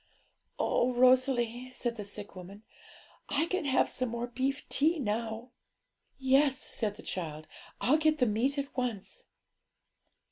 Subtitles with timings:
[0.57, 2.63] 'Oh, Rosalie,' said the sick woman,
[3.29, 5.51] 'I can have some more beef tea now!'
[6.17, 7.45] 'Yes,' said the child;
[7.81, 9.25] 'I'll get the meat at once.'